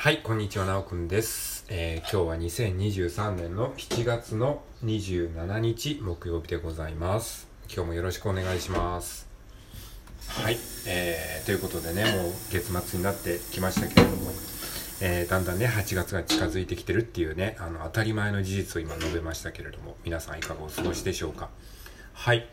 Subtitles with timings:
[0.00, 1.66] はい、こんにちは、なおくんです。
[1.68, 7.48] えー、今日は2023年の7月の27日木曜日でございます。
[7.68, 9.26] 今日もよろしくお願いします。
[10.28, 10.56] はい、
[10.86, 14.30] えー、ということでね、もう月末になってきましたけれども、
[15.00, 21.50] えー、だんだんね、8月が近づいてきてるっていうね、あの、当たり前の事実を今述べましたけれども、皆さんいかがお過ごしでしょうか。
[22.12, 22.46] はい。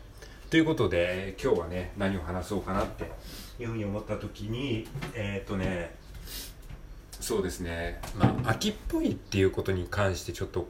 [0.50, 3.04] ということで、今日はね、何を話そうかなって
[3.60, 5.94] いうふうに思った時に、えっ、とね、
[7.26, 10.68] そうですね、まあ、秋っぽいっていうことに関してちょっと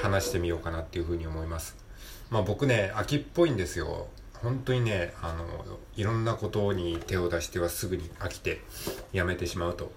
[0.00, 1.76] 話してみようかなっていうふうに思います。
[2.30, 4.06] まあ、僕ね、秋っぽいんですよ。
[4.32, 5.44] 本当にね、あの、
[5.96, 8.62] いろんなことに手を出してはすぐに飽きて
[9.12, 9.92] やめてしまうと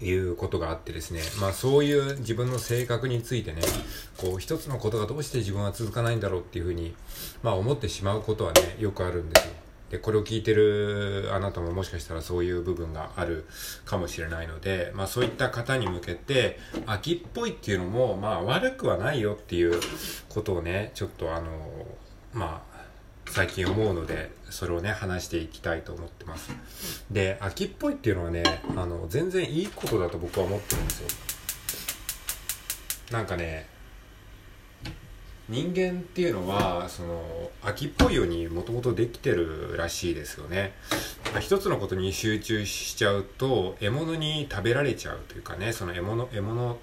[0.00, 3.62] いうことがあってですね、まあそういう自分の性格についてね、
[4.18, 6.94] こう一つのことがどうして自分は続かないんだろうっていうふうに、
[7.42, 9.63] まあ思ってしまうことはね、よくあるんですよ。
[9.94, 13.46] で、これを聞いてるあなたももしかしたらそういう部分がある
[13.84, 19.80] かもしれないので、まあそういった方に向けて、秋っぽいっていうのも、まあ悪くはないよっていう
[20.28, 21.86] ことをね、ちょっとあの、
[22.32, 22.74] まあ、
[23.30, 26.50] 最近思うので、それをね、話していきたいと思ってます。
[27.12, 28.42] で、秋っぽいっていうのはね、
[28.74, 31.08] あの、全然いいことだと僕は思ってるんですよ。
[33.12, 33.68] なんかね、
[35.48, 40.72] 人間っていうのはその秋っぽいようにもともとできてるらしいですよね、
[41.32, 46.78] まあ、一つのことに集中しちゃうと獲物に食べられちゃうというかねその獲物獲物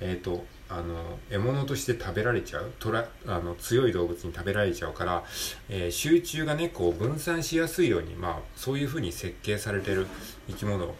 [0.00, 5.24] えっ、ー、とあの獲物として食べられちゃうトラあの強い動物に食べられちゃうから、
[5.68, 10.06] えー、集中がねこう分散しやすいようにまあそういうふうに設計されてる
[10.48, 10.94] 生き物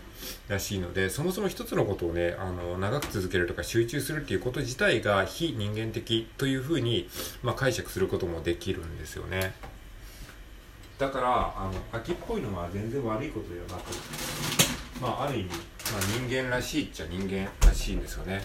[0.49, 7.09] らしいのでそもそも一つのことをねあの長く続けるとか集中するっていうこと自体が非人間的というふうに、
[7.43, 9.55] まあ、解釈することもできるんですよね。
[10.98, 13.91] だからあの秋っぽいのは全然悪いことではなく
[15.01, 18.43] まあある意味、まあ、人間らしいっちゃ人間らしいんですよね。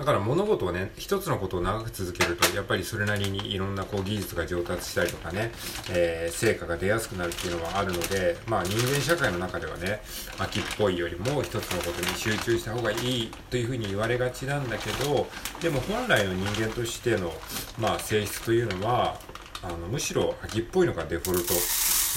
[0.00, 5.52] だから物事をね、一つのことを長く続けると、やっぱりそれなりにいろんなこう技術が上達したりとかね、
[5.90, 10.00] えー、成果が出やすくなるっていうのはあるので、まあ人間社会の中ではね、
[10.38, 15.26] 秋っぽいよりも一つのことに集中した方がいいというふうに言われがちなんだけど、
[15.60, 17.34] でも本来の人間としての、
[17.78, 19.20] まあ性質というのは、
[19.62, 21.52] あの、むしろ秋っぽいのがデフォルト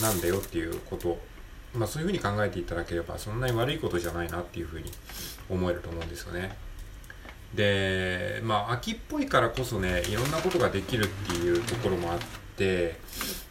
[0.02, 1.20] なんだよっていうこと
[1.76, 4.90] まあそういうふうに考えていただければそんなに悪いことじゃないなっていうふうに
[5.50, 6.56] 思えると思うんですよね。
[7.56, 12.20] でまあ秋っぽいからこそねいろんなことができるっていうところもあっ
[12.58, 12.96] て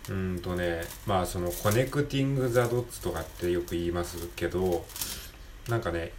[0.08, 4.84] うんとねまあそのコネクティング・ザ・ドッツとかってよく言いますけど
[5.68, 6.12] なんかね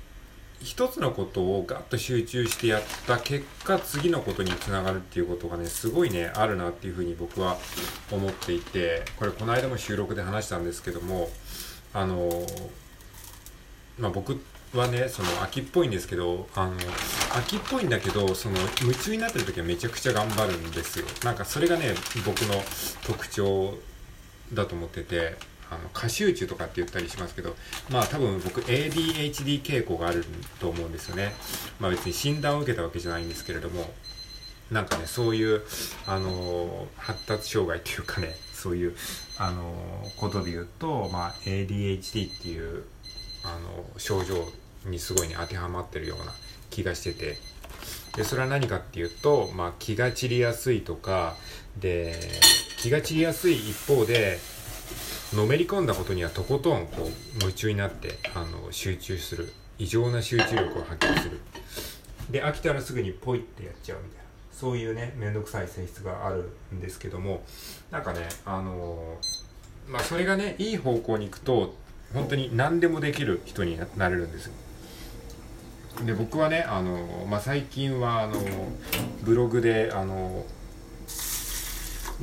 [0.61, 7.57] 一つのことをガッと集中してやった結果次のことにつながるっていうことがねすごいねあるなっていうふうに僕は
[8.09, 11.29] 思っていてこれこの間も収録で話したんですけども
[11.93, 12.29] あの
[13.99, 14.39] まあ僕
[14.73, 16.73] はねその秋っぽいんですけどあの
[17.37, 21.05] 秋っぽいんだけどその夢中になってる時はめちゃくちゃ頑張るんですよ。
[21.23, 21.93] なんかそれがね
[22.25, 22.55] 僕の
[23.05, 23.77] 特徴
[24.53, 25.35] だと思ってて
[25.69, 27.55] あの過集中とかって言ったりしますけど
[27.89, 30.25] まあ多分僕 ADHD 傾向がある
[30.59, 31.33] と思うんですよね。
[31.79, 33.93] まあ別に診断を受けたわけじゃないんですけれども
[34.71, 35.61] なんかねそういう
[36.07, 38.95] あの発達障害っていうかねそういう
[39.37, 39.75] あの
[40.17, 42.83] ことで言うとまあ ADHD っていう
[43.43, 44.47] あの症状
[44.85, 46.33] にすごいね当てはまってるような
[46.69, 47.37] 気がしてて。
[48.15, 51.35] でそれは何かっていうと、まあ、気が散りやすいとか
[51.79, 52.19] で
[52.77, 54.37] 気が散りやすい一方で
[55.33, 59.51] のめり込んだことにはとことんこう夢中になってあの集中する。
[59.79, 61.39] 異常な集中力を発揮する。
[62.29, 64.23] で飽きたらすぐにポイってやっちゃうみたいな。
[64.51, 67.43] そういうね面倒くさい性質があるんですけども
[67.89, 69.17] なんかねあの
[69.87, 71.73] まあそれがねいい方向に行くと
[72.13, 74.53] 本当に何でもできる人になれるんですよ。
[76.05, 78.33] で僕はねあの、まあ、最近はあの
[79.23, 80.45] ブログであの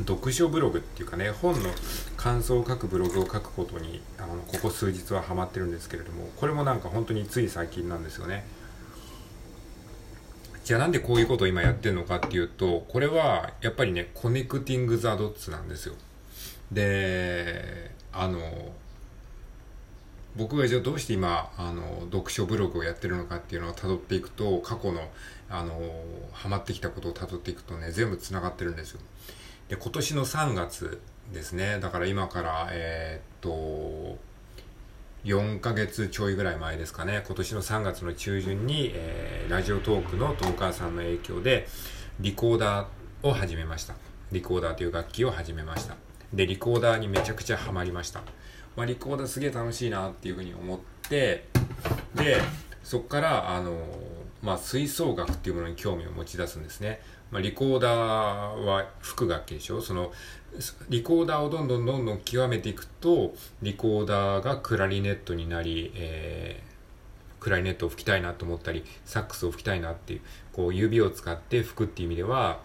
[0.07, 1.71] 読書ブログっていうかね本の
[2.17, 8.45] 感想を書くブログを書くことにあのここ数日はハマってるんですけれどもこれもなんか本当につい最近なんですよね。
[10.65, 15.95] じゃあなんでこういうことを今やってるのかっていうとこれはやっぱりねコネクティング・ザ・ドッツなんですよ。
[16.71, 18.41] であの
[20.37, 25.09] 僕がじゃあどうして今あの読書ブログをやってるのかっていうのを辿っていくと過去の
[25.49, 25.81] あの
[26.33, 29.01] ハマってきたことを辿っていくとね全部つながってるんですよ。
[29.69, 31.01] で今年の3月
[31.33, 31.81] ですね。
[31.81, 34.19] だから今からえー、っと
[35.25, 37.23] 4ヶ月ちょいぐらい前ですかね。
[37.27, 41.67] 今年の3月の中旬に、えー、ラジオトークのトーカーさんの影響で
[42.21, 43.95] リコーダーを始めました。
[44.31, 45.97] リコーダーという楽器を始めました。
[46.33, 48.23] でリコーダーにめちゃくちゃハマりました。
[48.77, 50.79] まあ、リコーダーすげえ楽しいなっていうふうに思っ
[51.09, 51.49] て
[52.15, 52.41] で
[52.83, 53.77] そこからあの、
[54.43, 57.01] まあ、吹奏楽っていうものに興味を持ち出すんですね。
[57.31, 59.81] まあ、リコーダーは吹く楽器でしょ？
[59.81, 60.13] その
[60.89, 70.21] リコーダーをどんどんどんどん極めていくとリコーダーがクラリネットになり、えー、クラリネットを吹きたいなと思ったりサックスを吹きたいなっていう
[70.53, 72.59] こう指を使って吹くっていう意味では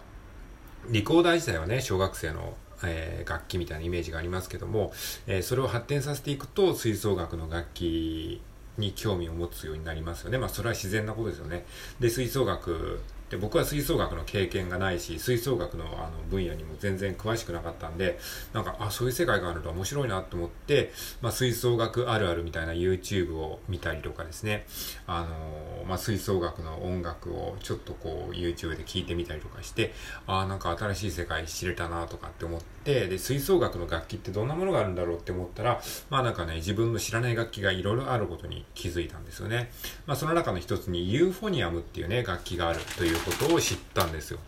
[0.88, 4.92] リコーダー自体はね小学生のえー、楽器みたいなイメージがありますけども、
[5.26, 8.40] えー、それを発展させていくと吹奏楽の楽器
[8.78, 10.38] に興味を持つようになりますよね。
[10.38, 11.64] まあそれは自然なことですよね。
[12.00, 13.00] で、吹奏楽
[13.30, 18.18] で僕は吹奏楽の経験がないし吹奏楽のあの分野にも全然詳しくなかったんで
[18.52, 24.66] なんかあそういう世界があると面白いなと思って、まあ、吹奏楽あるあるみたいな YouTube を見たりとかですね。
[25.06, 29.92] あの、まあ、吹奏楽の音楽をちょっとこう YouTube で聞いてみたりとかして
[30.26, 35.80] あなんか新しい世界知れたなとかって思ってで吹奏楽の楽器ってどんなものがあるんだろうって思ったら
[36.10, 39.70] まあなんかね自分の知らない楽器がいろいろあることに気づいたんですよね、
[40.06, 44.38] まあ、その中の一つにユーフォニアムっていうね楽器があるといういうことを知ったんですよ。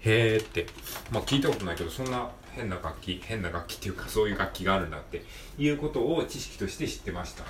[0.00, 0.66] へーって。
[1.10, 5.22] まあ聞いたことないけど、そんな変な楽器、変な楽器っていうかそういう楽器があるんだって
[5.58, 7.44] いうことを知識として知ってました。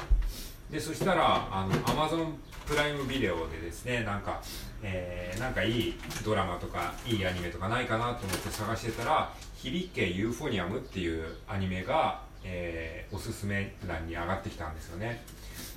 [0.70, 2.34] で、そしたら、あの、Amazon
[2.66, 4.42] プライムビデオでですね、なんか、
[4.82, 15.22] えー、なんかいいドラマとかいいアニメとかないかなと思って探してたら、響けユーフォニアムっていうアニメが、えー、おすすめ欄に上がってきたんですよね。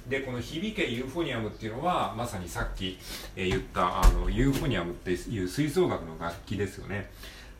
[0.07, 2.97] でこの響けユーフォニアムっていうのはまさにさっき、
[3.35, 7.09] えー、言ったあのユーフォニアムっていう吹奏楽の楽器ですよね。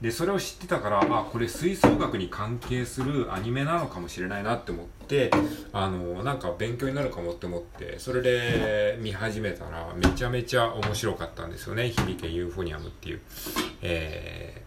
[0.02, 5.30] でそれを知ってたからあこれ吹奏楽に関係するアニメなのかもしれないなって思って
[5.74, 11.90] あのなんか勉強になるかもって思ってそれで見始めたらめちゃめちゃ面白かったんですよね。
[11.90, 13.22] 響けユーフォニアムっていう
[13.82, 14.62] え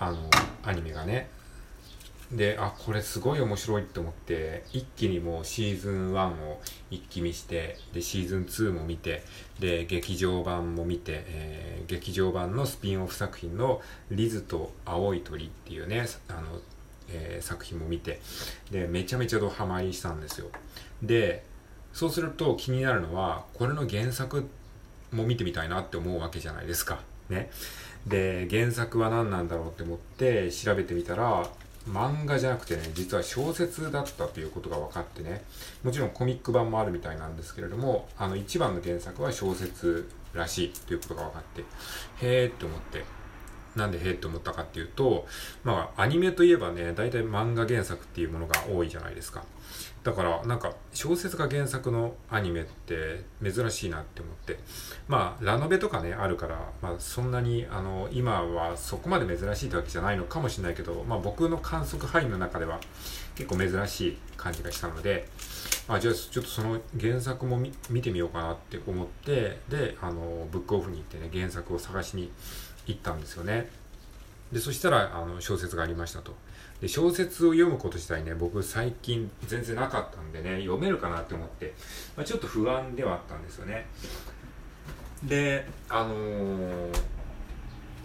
[0.00, 0.18] ー、あの
[0.64, 1.30] アニメがね。
[2.32, 6.60] で、あ、これすごい面白いって思って、一気にもうシーズン1を
[6.90, 9.24] 一気見して、で、シーズン2も見て、
[9.58, 13.80] で、劇場版も見て、えー、劇場版のスピンオフ作品の
[14.12, 16.60] リズと青い鳥っていうね、あの、
[17.08, 18.20] えー、作品も見て、
[18.70, 20.46] で、めちゃめちゃドハマりしたんですよ。
[21.02, 21.42] で、
[21.92, 24.48] そうすると気になるのは、これの原作
[25.12, 27.00] も見てみたいなって思うわけじゃないですか。
[27.28, 27.50] ね。
[28.06, 31.48] で、原作は何なんだろうって思って調べてみたら、
[31.88, 35.42] 漫画じゃなくてね、実は小説だったということが分かってね、
[35.82, 41.64] もちろんコミック版もあるみたいなんですけれども、あの一番の原作は小説らしいということが分かって、
[42.22, 43.04] へーって思って、
[43.76, 45.26] なんでへーって思ったかっていうと、
[45.64, 49.44] まあアニメといえばね、大体漫画原作っていうものが多いじゃないですか。
[50.02, 54.58] だからなんか小説が原作のアニメって珍しいなって思って
[55.08, 62.80] まあラノベとかねあるから、まあ、そんなにあの今はそこまで珍しいってわけじゃないのかもしれないけど、まあ、僕の観測範囲の中では
[63.34, 65.28] 結構珍しい感じがしたので、
[65.86, 67.58] まあ、じゃあちょっとその原作も
[67.90, 72.32] 見てみようかなって思ってであのブックオフに行ってね原作を探しに
[72.86, 73.68] 行ったんですよね。
[74.52, 76.34] でそしたらあの小説がありましたと。
[76.80, 81.74] で小説を読むこと自体ね僕最近全然なかったんでね読めるかなって思って、
[82.16, 83.86] まあ、ちょっと不安ではあったんですよね。
[85.22, 86.96] であのー、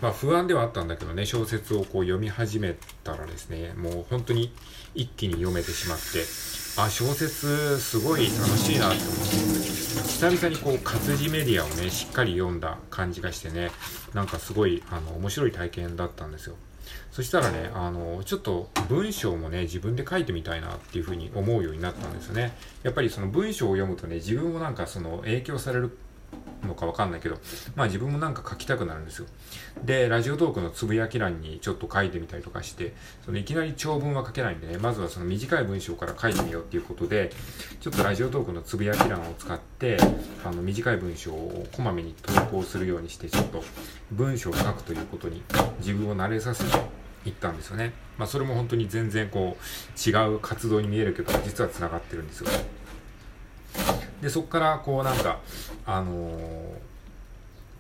[0.02, 4.54] まあ不安ではあったんだけどね小説をこう読み始めたらですねもう本当に
[4.94, 6.04] 一気に読めてしまって
[6.78, 9.65] あ小説すごい楽しいなって思って。
[10.08, 13.72] 久々にこう活字メディアをねしっかり読んだ感じがしてね
[14.14, 16.56] なんかすごいあの面白い体験だったんですよ
[17.12, 22.52] そしたらね、あの、ちょっと文章もね、自分で書いてみたいなっていうふうに思うようになったんですよね。
[22.84, 25.98] やっぱりその文章を読むとね、自分もなんかその影響される
[26.66, 27.38] のかわかんないけど、
[27.76, 29.28] まあ自分もなんか書きたくなるんですよ。
[29.84, 32.94] で、ラジオトークのつぶやき欄にちょっと書いてみたりとかして、
[33.26, 37.32] そのいきなり長文は書けないんでね、まずはその短い文章から書いてみようっていうことで、
[37.80, 39.98] ちょっとラジオトークのつぶやき欄を使って、
[40.44, 43.64] あの短い文章をこまめに投稿するようにして、ちょっと
[44.12, 45.44] 文章を書くということに
[45.80, 46.70] 自分を慣れさせて
[47.26, 47.94] 行ったんですよね。
[48.18, 52.50] まあそれも本当に全然こう違う活動に見えるけど、実は繋がってるんですよ。
[54.22, 55.40] で、そこからこうなんか、
[55.86, 56.30] あの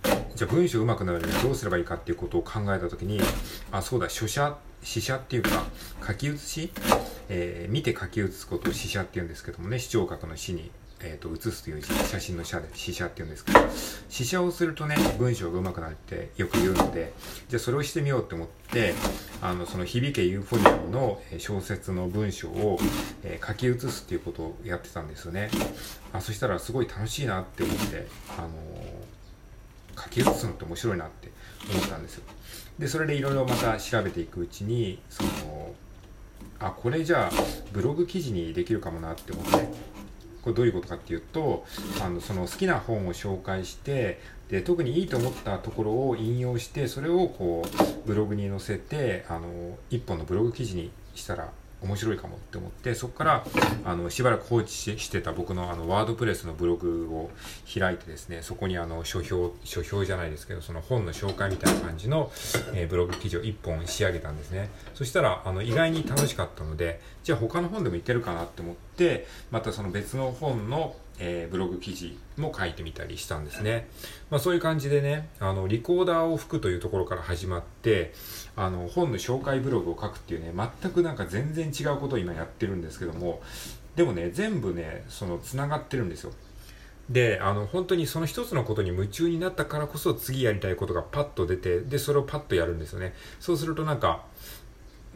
[0.04, 3.20] ー、じゃあ文章うまくなるにどうすればいいかっていうことを考えた時に、
[3.72, 5.64] あ、そうだ、書写、詩写っていうか、
[6.06, 6.72] 書き写し、
[7.30, 13.60] えー、見て書き写すことを詩写っていうんですけどもね、視聴覚の詩にえーと、写すという写真の写で試写っていうんですけど
[14.10, 17.14] 試写をするとね文章が上手くなるってよく言うので
[17.50, 18.94] じゃあそれをしてみようって思って
[19.42, 22.80] あのその響けユーフォニアムの小説の文章を、
[23.24, 25.50] えー、書き写すっていうことをやってたんですよね。
[26.14, 31.30] あそしたらすごい楽しいなって思ってあのー、書き写すのって面白いなって
[31.72, 32.24] 思ったんですよ。
[32.80, 35.74] でそれでいろいろまた調べていくうちにその
[36.60, 37.32] あこれじゃあ
[37.74, 39.68] ブログ記事にできるかもなって思って
[40.46, 41.66] これどういうことかっていうと
[42.04, 51.50] あのその好きな本を紹介してで特にいいと思ったところを引用してそれをこうブログに載せてあの一本のブログ記事にしたら
[51.82, 53.46] 面白いかもって思ってそこから
[53.84, 57.30] あのしばらく放置してた僕のあのワードプレスのブログを
[57.72, 62.32] 開いてですねそこにあの書評書評じゃないですけどその本の紹介みたいな感じの、
[62.74, 64.70] えー、ブログ記事を1本仕上げたんですね。
[64.94, 73.88] そしたらあの意外に楽しかったのでじゃあ他の本でもいけるかなって思ってまたその別の本のえー、ブログ記事も書いてみたりしたんですね。
[74.30, 78.14] まあそういう感じでね、あの、リコーダーを吹くというところから始まって、
[78.56, 80.52] あの、本の紹介ブログを書くっていうね、
[80.82, 83.42] 全くなんか全然違うことを今やってるんですけども、
[83.96, 86.34] でもね、全部ね、その、繋がってるんですよ。
[87.10, 93.14] で、あの、本当にその一つのことに夢中になったからこそ次やりたいことがパッと出て、で、それをパッとやるんですよね。
[93.40, 94.26] そうするとなんか、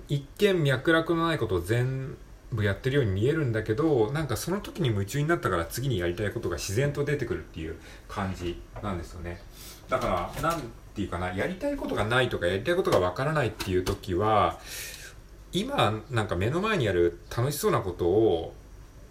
[0.09, 2.17] 一見脈絡のないことを全
[2.51, 7.75] 部やってるように見えるんだけどなんかその時に夢中になったから次にやりたいことが自然と出てくるっていう
[8.07, 9.39] 感じなんですよね。
[9.87, 14.59] だから何て言うかなやりたいことがないとかやりたいことがわからないっていう時は
[15.51, 18.53] 今なんか目の前にある楽しそうなことを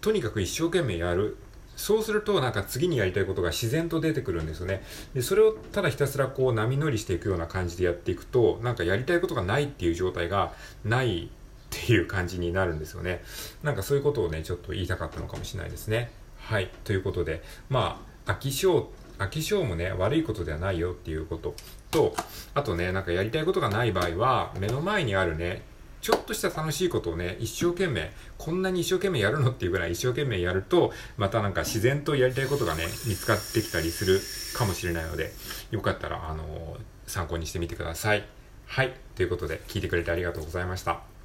[0.01, 1.37] とにかく一生懸命やる。
[1.79, 4.83] そうするとなんか次にやりたいことが自然と出てくるんですよね。
[5.13, 10.51] で、それをただひたすらこう波乗りしていくような感じでやっていくと、なんかやりたいことがないっていう状態が
[10.83, 11.29] ないっ
[11.69, 13.23] ていう感じになるんですよね。
[13.63, 16.11] なんかそういうことをね、ちょっと言いたかったのかもしれないですね。
[16.37, 16.69] はい。
[16.83, 21.55] ということで、まあ、飽き性、飽き性もね、悪いことではないよっていうこと
[21.91, 22.13] と、
[22.55, 25.61] あとね、なんかやりたいことがない場合は、目の前にあるね、
[26.01, 34.19] ちょっとした楽しいことをね、一生懸命、こんなに一生懸命やるのっていうぐらい一生懸命やると、またなんか自然とやりたいことがね、見つかってきたりする
[34.57, 35.31] かもしれないので、
[35.71, 36.77] よかったら、あのー、
[37.07, 38.25] 参考にしてみてください。
[38.65, 38.93] はい。
[39.15, 41.18] ということで、聞いてくれてありがとうございました。